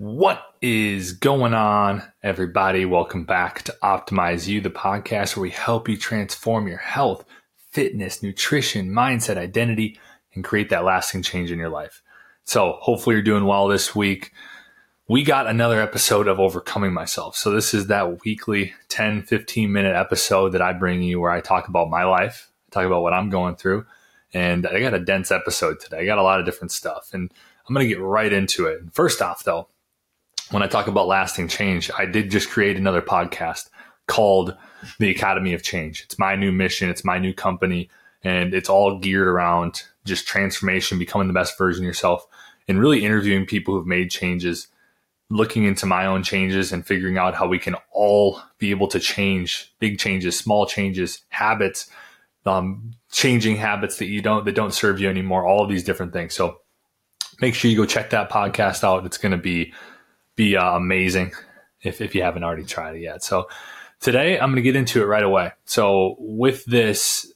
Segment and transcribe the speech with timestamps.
[0.00, 2.86] What is going on, everybody?
[2.86, 7.22] Welcome back to Optimize You, the podcast where we help you transform your health,
[7.70, 10.00] fitness, nutrition, mindset, identity,
[10.34, 12.00] and create that lasting change in your life.
[12.44, 14.32] So, hopefully, you're doing well this week.
[15.06, 17.36] We got another episode of Overcoming Myself.
[17.36, 21.42] So, this is that weekly 10, 15 minute episode that I bring you where I
[21.42, 23.84] talk about my life, talk about what I'm going through.
[24.32, 25.98] And I got a dense episode today.
[25.98, 27.10] I got a lot of different stuff.
[27.12, 27.30] And
[27.68, 28.80] I'm going to get right into it.
[28.94, 29.68] First off, though,
[30.50, 33.68] when I talk about lasting change, I did just create another podcast
[34.06, 34.56] called
[34.98, 36.02] the Academy of Change.
[36.02, 37.88] It's my new mission, it's my new company,
[38.24, 42.26] and it's all geared around just transformation, becoming the best version of yourself,
[42.66, 44.66] and really interviewing people who've made changes,
[45.28, 48.98] looking into my own changes and figuring out how we can all be able to
[48.98, 51.88] change big changes, small changes, habits,
[52.46, 56.12] um, changing habits that you don't that don't serve you anymore, all of these different
[56.12, 56.34] things.
[56.34, 56.60] So
[57.40, 59.06] make sure you go check that podcast out.
[59.06, 59.72] It's going to be
[60.40, 61.32] be uh, amazing
[61.82, 63.22] if, if you haven't already tried it yet.
[63.22, 63.48] So
[64.00, 65.52] today I'm going to get into it right away.
[65.66, 67.30] So with this,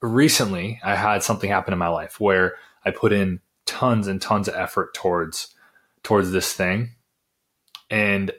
[0.00, 2.54] recently I had something happen in my life where
[2.86, 5.54] I put in tons and tons of effort towards
[6.02, 6.92] towards this thing
[7.90, 8.32] and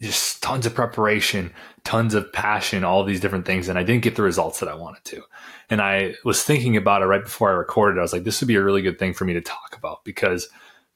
[0.00, 1.52] just tons of preparation,
[1.84, 3.68] tons of passion, all these different things.
[3.68, 5.22] And I didn't get the results that I wanted to.
[5.68, 7.98] And I was thinking about it right before I recorded.
[7.98, 10.04] I was like, this would be a really good thing for me to talk about
[10.04, 10.48] because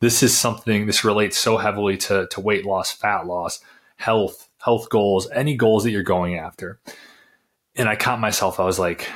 [0.05, 3.61] this is something this relates so heavily to, to weight loss, fat loss,
[3.97, 6.79] health, health goals, any goals that you're going after.
[7.75, 9.09] And I caught myself, I was like,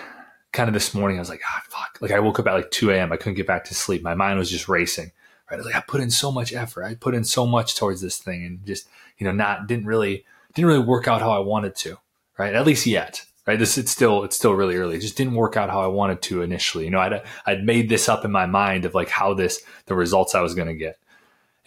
[0.52, 1.98] kind of this morning, I was like, ah, fuck.
[2.00, 3.12] Like I woke up at like 2 a.m.
[3.12, 4.02] I couldn't get back to sleep.
[4.02, 5.12] My mind was just racing.
[5.50, 5.62] Right.
[5.62, 6.84] Like, I put in so much effort.
[6.84, 10.24] I put in so much towards this thing and just, you know, not didn't really
[10.54, 11.98] didn't really work out how I wanted to.
[12.38, 12.54] Right.
[12.54, 13.58] At least yet right?
[13.58, 14.96] This it's still it's still really early.
[14.96, 16.84] It just didn't work out how I wanted to initially.
[16.84, 19.94] You know, I'd I'd made this up in my mind of like how this the
[19.94, 20.98] results I was going to get,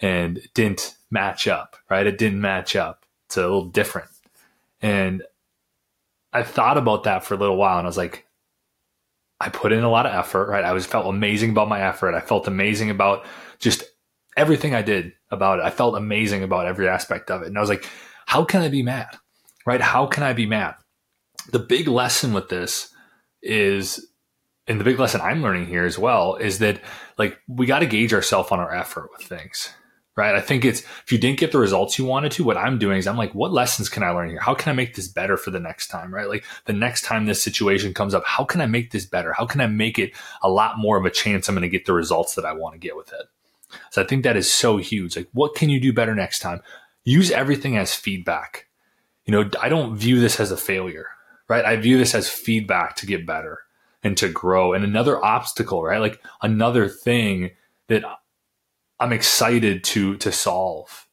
[0.00, 1.76] and it didn't match up.
[1.90, 2.06] Right?
[2.06, 3.04] It didn't match up.
[3.26, 4.08] It's a little different,
[4.80, 5.24] and
[6.32, 8.28] I thought about that for a little while, and I was like,
[9.40, 10.48] I put in a lot of effort.
[10.48, 10.64] Right?
[10.64, 12.14] I was felt amazing about my effort.
[12.14, 13.26] I felt amazing about
[13.58, 13.82] just
[14.36, 15.64] everything I did about it.
[15.64, 17.88] I felt amazing about every aspect of it, and I was like,
[18.26, 19.18] how can I be mad?
[19.66, 19.80] Right?
[19.80, 20.76] How can I be mad?
[21.50, 22.92] The big lesson with this
[23.42, 24.06] is
[24.68, 26.80] and the big lesson I'm learning here as well is that
[27.18, 29.70] like we got to gauge ourselves on our effort with things.
[30.14, 30.34] Right.
[30.34, 32.98] I think it's if you didn't get the results you wanted to, what I'm doing
[32.98, 34.40] is I'm like, what lessons can I learn here?
[34.40, 36.12] How can I make this better for the next time?
[36.12, 36.28] Right.
[36.28, 39.32] Like the next time this situation comes up, how can I make this better?
[39.32, 41.86] How can I make it a lot more of a chance I'm going to get
[41.86, 43.26] the results that I want to get with it?
[43.90, 45.16] So I think that is so huge.
[45.16, 46.60] Like, what can you do better next time?
[47.04, 48.66] Use everything as feedback.
[49.24, 51.06] You know, I don't view this as a failure
[51.52, 51.66] right?
[51.66, 53.58] I view this as feedback to get better
[54.02, 56.00] and to grow and another obstacle, right?
[56.00, 57.50] Like another thing
[57.88, 58.02] that
[58.98, 61.06] I'm excited to to solve.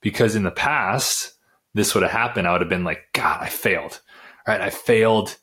[0.00, 1.34] Because in the past,
[1.74, 2.46] this would have happened.
[2.46, 4.00] I would have been like, God, I failed.
[4.46, 4.60] Right?
[4.60, 5.36] I failed.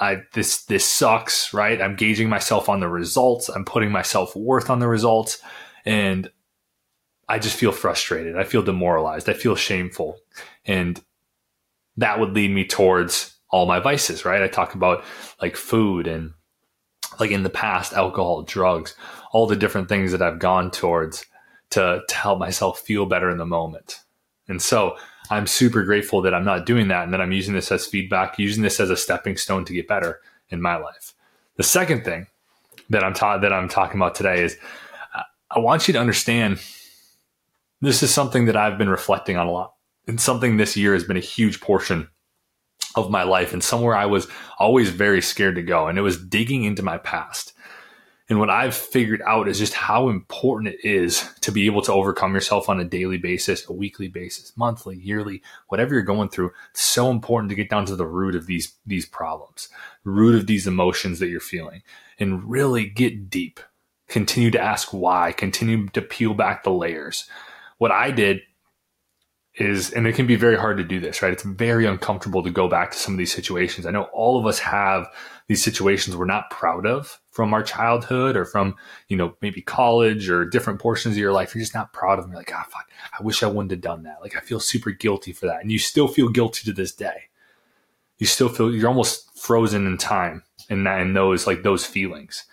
[0.00, 1.80] I this this sucks, right?
[1.80, 3.50] I'm gauging myself on the results.
[3.50, 5.42] I'm putting my self-worth on the results.
[5.84, 6.30] And
[7.28, 8.38] I just feel frustrated.
[8.38, 9.28] I feel demoralized.
[9.28, 10.18] I feel shameful.
[10.64, 10.98] And
[11.98, 14.42] that would lead me towards all my vices, right?
[14.42, 15.04] I talk about
[15.40, 16.32] like food and
[17.20, 18.96] like in the past, alcohol, drugs,
[19.30, 21.24] all the different things that I've gone towards
[21.70, 24.00] to, to help myself feel better in the moment.
[24.48, 24.96] And so
[25.30, 28.38] I'm super grateful that I'm not doing that and that I'm using this as feedback,
[28.38, 31.14] using this as a stepping stone to get better in my life.
[31.56, 32.26] The second thing
[32.90, 34.56] that I'm ta- that I'm talking about today is
[35.50, 36.60] I want you to understand
[37.82, 39.74] this is something that I've been reflecting on a lot.
[40.08, 42.08] And something this year has been a huge portion
[42.94, 45.88] of my life and somewhere I was always very scared to go.
[45.88, 47.52] And it was digging into my past.
[48.28, 51.92] And what I've figured out is just how important it is to be able to
[51.92, 56.52] overcome yourself on a daily basis, a weekly basis, monthly, yearly, whatever you're going through.
[56.70, 59.68] It's so important to get down to the root of these, these problems,
[60.04, 61.82] root of these emotions that you're feeling
[62.18, 63.60] and really get deep.
[64.08, 67.28] Continue to ask why, continue to peel back the layers.
[67.76, 68.40] What I did
[69.56, 71.32] is, and it can be very hard to do this, right?
[71.32, 73.84] It's very uncomfortable to go back to some of these situations.
[73.84, 75.06] I know all of us have
[75.46, 78.76] these situations we're not proud of from our childhood or from,
[79.08, 81.54] you know, maybe college or different portions of your life.
[81.54, 82.32] You're just not proud of them.
[82.32, 82.88] You're like, ah, oh, fuck,
[83.18, 84.22] I wish I wouldn't have done that.
[84.22, 85.60] Like, I feel super guilty for that.
[85.60, 87.24] And you still feel guilty to this day.
[88.18, 92.44] You still feel, you're almost frozen in time in that, in those, like those feelings.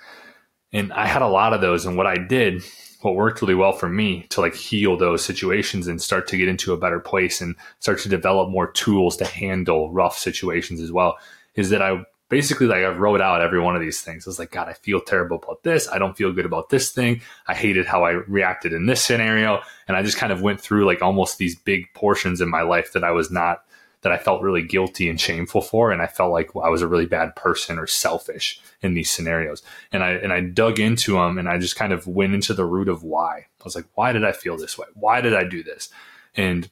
[0.73, 1.85] And I had a lot of those.
[1.85, 2.63] And what I did
[3.01, 6.47] what worked really well for me to like heal those situations and start to get
[6.47, 10.91] into a better place and start to develop more tools to handle rough situations as
[10.91, 11.17] well
[11.55, 14.25] is that I basically like I wrote out every one of these things.
[14.25, 15.87] I was like, God, I feel terrible about this.
[15.89, 17.21] I don't feel good about this thing.
[17.47, 19.61] I hated how I reacted in this scenario.
[19.87, 22.93] And I just kind of went through like almost these big portions in my life
[22.93, 23.63] that I was not,
[24.01, 25.91] that I felt really guilty and shameful for.
[25.91, 29.61] And I felt like I was a really bad person or selfish in these scenarios.
[29.91, 32.65] And I, and I dug into them and I just kind of went into the
[32.65, 33.37] root of why.
[33.37, 34.87] I was like, why did I feel this way?
[34.93, 35.89] Why did I do this?
[36.35, 36.69] And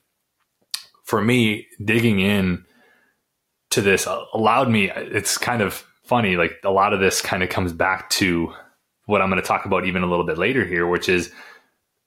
[1.03, 2.65] for me, digging in,
[3.69, 7.49] to this allowed me it's kind of funny like a lot of this kind of
[7.49, 8.53] comes back to
[9.05, 11.31] what i'm going to talk about even a little bit later here which is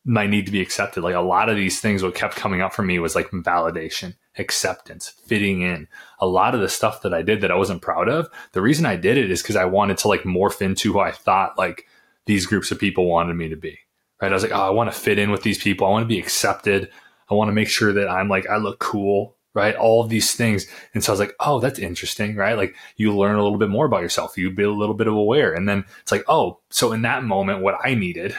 [0.05, 2.73] my need to be accepted like a lot of these things what kept coming up
[2.73, 5.87] for me was like validation acceptance fitting in
[6.21, 8.87] a lot of the stuff that i did that i wasn't proud of the reason
[8.87, 11.87] i did it is because i wanted to like morph into who i thought like
[12.27, 13.79] these groups of people wanted me to be
[14.23, 16.03] right i was like oh i want to fit in with these people i want
[16.03, 16.91] to be accepted
[17.31, 19.75] i want to make sure that i'm like i look cool right?
[19.75, 20.67] All of these things.
[20.95, 22.57] And so I was like, oh, that's interesting, right?
[22.57, 24.39] Like you learn a little bit more about yourself.
[24.39, 25.53] You be a little bit of aware.
[25.53, 28.37] And then it's like, oh, so in that moment, what I needed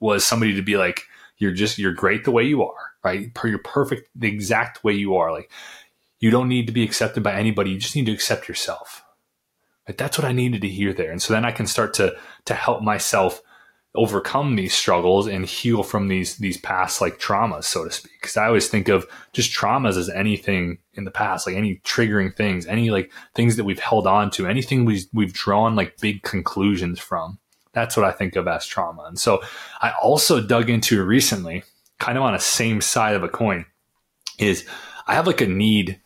[0.00, 1.02] was somebody to be like,
[1.38, 3.30] you're just, you're great the way you are, right?
[3.44, 5.32] You're perfect the exact way you are.
[5.32, 5.50] Like
[6.20, 7.70] you don't need to be accepted by anybody.
[7.70, 9.04] You just need to accept yourself.
[9.88, 9.96] Right?
[9.96, 11.10] That's what I needed to hear there.
[11.10, 12.16] And so then I can start to,
[12.46, 13.40] to help myself
[13.94, 18.36] overcome these struggles and heal from these these past like traumas so to speak because
[18.36, 22.66] i always think of just traumas as anything in the past like any triggering things
[22.66, 27.00] any like things that we've held on to anything we, we've drawn like big conclusions
[27.00, 27.38] from
[27.72, 29.40] that's what i think of as trauma and so
[29.80, 31.62] i also dug into recently
[31.98, 33.64] kind of on a same side of a coin
[34.38, 34.66] is
[35.06, 36.00] i have like a need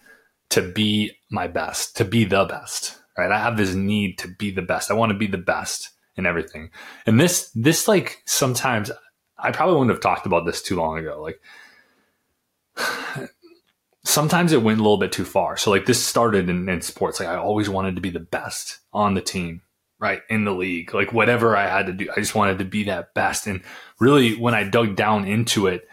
[0.48, 4.50] to be my best to be the best right i have this need to be
[4.50, 6.70] the best i want to be the best in everything.
[7.06, 8.90] And this, this like sometimes
[9.38, 11.22] I probably wouldn't have talked about this too long ago.
[11.22, 11.40] Like
[14.04, 15.56] sometimes it went a little bit too far.
[15.56, 17.20] So like this started in, in sports.
[17.20, 19.62] Like I always wanted to be the best on the team,
[20.02, 20.22] right?
[20.28, 23.14] In the league, like whatever I had to do, I just wanted to be that
[23.14, 23.46] best.
[23.46, 23.62] And
[24.00, 25.88] really when I dug down into it,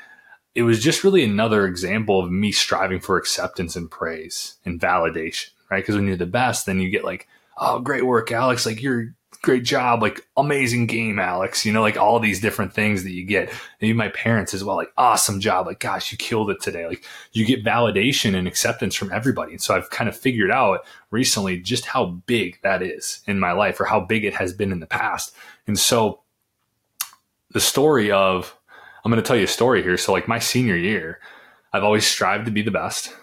[0.56, 5.52] it was just really another example of me striving for acceptance and praise and validation,
[5.70, 5.84] right?
[5.84, 7.28] Because when you're the best, then you get like,
[7.60, 8.66] oh, great work, Alex.
[8.66, 11.66] Like you're great job, like amazing game, Alex.
[11.66, 13.52] You know, like all these different things that you get.
[13.82, 16.88] Maybe my parents as well, like awesome job, like gosh, you killed it today.
[16.88, 19.54] Like you get validation and acceptance from everybody.
[19.54, 23.52] And so I've kind of figured out recently just how big that is in my
[23.52, 25.34] life or how big it has been in the past.
[25.68, 26.22] And so
[27.52, 28.56] the story of
[29.04, 29.98] I'm going to tell you a story here.
[29.98, 31.20] So like my senior year,
[31.72, 33.16] I've always strived to be the best.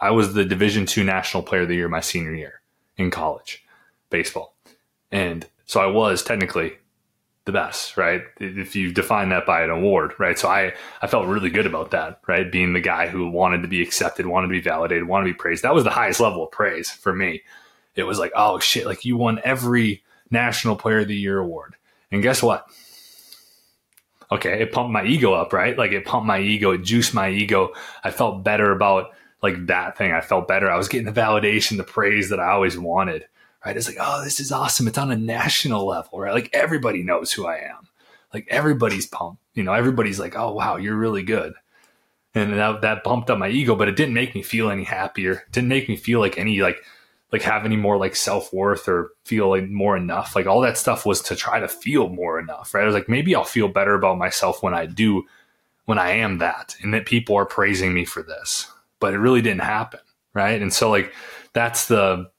[0.00, 2.60] I was the Division two National Player of the Year my senior year
[2.96, 3.64] in college
[4.10, 4.54] baseball.
[5.10, 6.72] And so I was technically
[7.44, 8.24] the best, right?
[8.38, 10.38] If you define that by an award, right?
[10.38, 12.52] So I, I felt really good about that, right?
[12.52, 15.38] Being the guy who wanted to be accepted, wanted to be validated, wanted to be
[15.38, 15.64] praised.
[15.64, 17.42] That was the highest level of praise for me.
[17.94, 21.76] It was like, oh shit, like you won every National Player of the Year award.
[22.12, 22.66] And guess what?
[24.30, 25.76] Okay, it pumped my ego up, right?
[25.76, 27.72] Like it pumped my ego, it juiced my ego.
[28.04, 29.12] I felt better about
[29.42, 30.12] like that thing.
[30.12, 30.70] I felt better.
[30.70, 33.24] I was getting the validation, the praise that I always wanted
[33.64, 33.76] right?
[33.76, 34.88] It's like, oh, this is awesome.
[34.88, 36.34] It's on a national level, right?
[36.34, 37.88] Like everybody knows who I am.
[38.32, 39.42] Like everybody's pumped.
[39.54, 41.54] You know, everybody's like, oh, wow, you're really good.
[42.34, 45.32] And that, that bumped up my ego, but it didn't make me feel any happier.
[45.32, 46.78] It didn't make me feel like any, like,
[47.32, 50.34] like have any more like self worth or feel like more enough.
[50.34, 52.82] Like all that stuff was to try to feel more enough, right?
[52.82, 55.26] I was like, maybe I'll feel better about myself when I do,
[55.84, 58.70] when I am that, and that people are praising me for this.
[59.00, 60.00] But it really didn't happen,
[60.32, 60.60] right?
[60.60, 61.12] And so like
[61.52, 62.30] that's the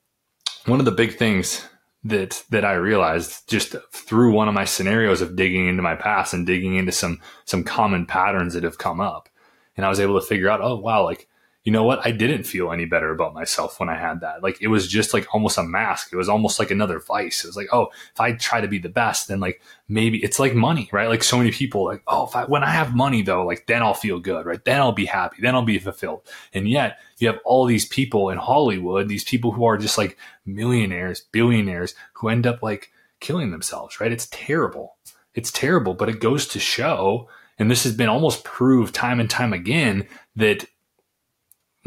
[0.65, 1.65] one of the big things
[2.03, 6.33] that that I realized just through one of my scenarios of digging into my past
[6.33, 9.27] and digging into some some common patterns that have come up
[9.75, 11.27] and I was able to figure out oh wow like
[11.69, 12.03] you know what?
[12.03, 14.41] I didn't feel any better about myself when I had that.
[14.41, 16.11] Like it was just like almost a mask.
[16.11, 17.43] It was almost like another vice.
[17.43, 20.39] It was like, oh, if I try to be the best, then like maybe it's
[20.39, 21.07] like money, right?
[21.07, 23.83] Like so many people like, oh, if I, when I have money though, like then
[23.83, 24.65] I'll feel good, right?
[24.65, 25.43] Then I'll be happy.
[25.43, 26.23] Then I'll be fulfilled.
[26.55, 30.17] And yet you have all these people in Hollywood, these people who are just like
[30.47, 34.11] millionaires, billionaires who end up like killing themselves, right?
[34.11, 34.95] It's terrible.
[35.35, 39.29] It's terrible, but it goes to show, and this has been almost proved time and
[39.29, 40.65] time again that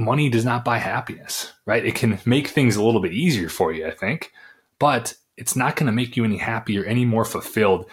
[0.03, 1.85] money does not buy happiness, right?
[1.85, 4.33] It can make things a little bit easier for you, I think,
[4.79, 7.89] but it's not going to make you any happier, any more fulfilled.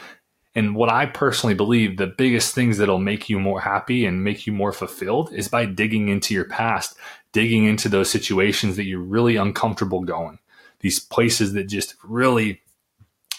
[0.56, 4.46] And what I personally believe the biggest things that'll make you more happy and make
[4.46, 6.98] you more fulfilled is by digging into your past,
[7.32, 10.40] digging into those situations that you're really uncomfortable going.
[10.80, 12.62] These places that just really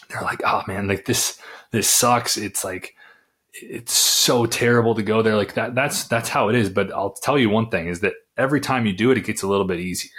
[0.09, 1.39] they're like, "Oh man, like this
[1.71, 2.95] this sucks." It's like
[3.53, 7.13] it's so terrible to go there like that that's that's how it is but i'll
[7.13, 9.67] tell you one thing is that every time you do it it gets a little
[9.67, 10.11] bit easier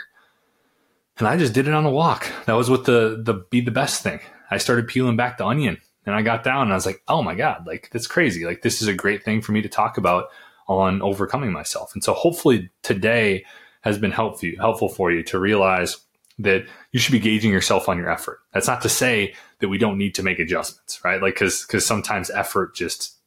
[1.20, 2.32] And I just did it on a walk.
[2.48, 4.20] That was what the the be the best thing.
[4.52, 7.24] I started peeling back the onion and I got down and I was like, oh
[7.24, 8.46] my God, like that's crazy.
[8.46, 10.26] Like this is a great thing for me to talk about
[10.68, 11.94] on overcoming myself.
[11.96, 13.46] And so hopefully today
[13.82, 15.98] has been helpful helpful for you to realize
[16.40, 18.40] that you should be gauging yourself on your effort.
[18.54, 21.22] That's not to say that we don't need to make adjustments, right?
[21.22, 23.18] Like cuz cuz sometimes effort just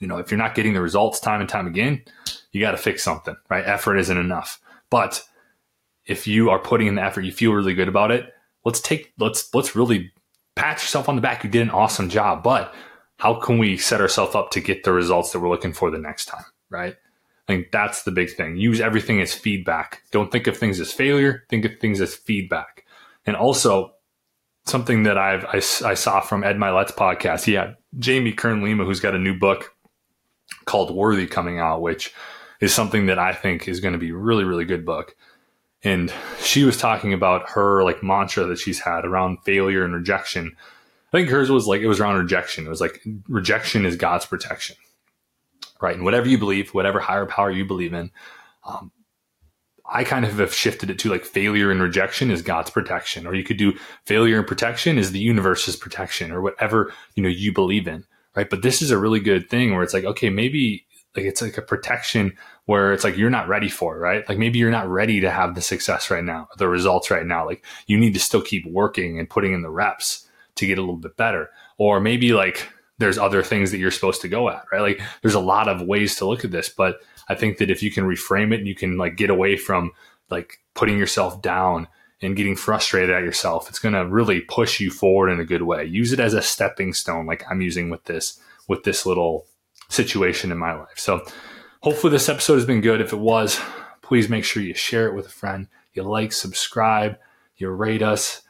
[0.00, 2.02] you know, if you're not getting the results time and time again,
[2.52, 3.64] you got to fix something, right?
[3.66, 4.60] Effort isn't enough.
[4.90, 5.22] But
[6.06, 8.32] if you are putting in the effort, you feel really good about it.
[8.64, 10.12] Let's take let's let's really
[10.56, 11.44] pat yourself on the back.
[11.44, 12.42] You did an awesome job.
[12.42, 12.74] But
[13.18, 15.98] how can we set ourselves up to get the results that we're looking for the
[15.98, 16.94] next time, right?
[16.94, 18.56] I think that's the big thing.
[18.56, 20.02] Use everything as feedback.
[20.10, 21.44] Don't think of things as failure.
[21.48, 22.84] Think of things as feedback.
[23.24, 23.94] And also,
[24.66, 27.44] something that I've I, I saw from Ed Mylett's podcast.
[27.44, 29.74] He had Jamie Kern Lima, who's got a new book
[30.64, 32.14] called Worthy coming out, which
[32.60, 35.14] is something that I think is going to be really, really good book.
[35.82, 40.56] And she was talking about her like mantra that she's had around failure and rejection.
[41.12, 42.66] I think hers was like it was around rejection.
[42.66, 44.76] It was like rejection is God's protection,
[45.80, 45.94] right?
[45.94, 48.10] And whatever you believe, whatever higher power you believe in,
[48.64, 48.90] um,
[49.90, 53.34] I kind of have shifted it to like failure and rejection is God's protection, or
[53.34, 57.52] you could do failure and protection is the universe's protection, or whatever you know you
[57.52, 58.04] believe in,
[58.36, 58.50] right?
[58.50, 60.84] But this is a really good thing where it's like, okay, maybe
[61.18, 64.28] like it's like a protection where it's like you're not ready for it, right?
[64.28, 67.44] Like maybe you're not ready to have the success right now, the results right now.
[67.46, 70.82] Like you need to still keep working and putting in the reps to get a
[70.82, 71.50] little bit better.
[71.78, 74.80] Or maybe like there's other things that you're supposed to go at, right?
[74.80, 77.82] Like there's a lot of ways to look at this, but I think that if
[77.82, 79.92] you can reframe it and you can like get away from
[80.30, 81.88] like putting yourself down
[82.20, 85.62] and getting frustrated at yourself, it's going to really push you forward in a good
[85.62, 85.84] way.
[85.84, 89.46] Use it as a stepping stone like I'm using with this with this little
[89.88, 90.98] situation in my life.
[90.98, 91.24] So
[91.80, 93.00] hopefully this episode has been good.
[93.00, 93.60] If it was,
[94.02, 95.68] please make sure you share it with a friend.
[95.94, 97.18] You like, subscribe,
[97.56, 98.42] you rate us.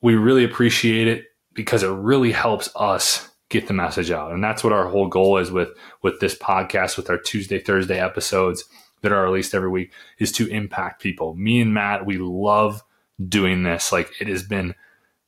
[0.00, 4.32] We really appreciate it because it really helps us get the message out.
[4.32, 5.70] And that's what our whole goal is with
[6.02, 8.64] with this podcast, with our Tuesday, Thursday episodes
[9.02, 11.34] that are released every week, is to impact people.
[11.34, 12.82] Me and Matt, we love
[13.28, 13.92] doing this.
[13.92, 14.74] Like it has been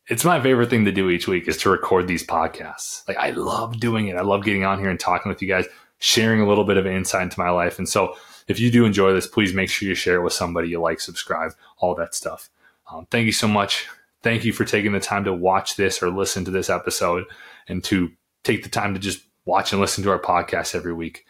[0.09, 3.07] it's my favorite thing to do each week is to record these podcasts.
[3.07, 4.17] Like I love doing it.
[4.17, 5.67] I love getting on here and talking with you guys,
[5.99, 7.79] sharing a little bit of insight into my life.
[7.79, 8.17] And so
[8.49, 11.01] if you do enjoy this, please make sure you share it with somebody you like,
[11.01, 12.49] subscribe, all that stuff.
[12.91, 13.87] Um, thank you so much.
[14.23, 17.25] Thank you for taking the time to watch this or listen to this episode
[17.69, 18.11] and to
[18.45, 21.27] take the time to just watch and listen to our podcast every week.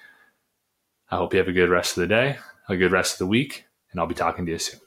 [1.10, 3.26] I hope you have a good rest of the day, a good rest of the
[3.26, 4.80] week, and I'll be talking to you soon.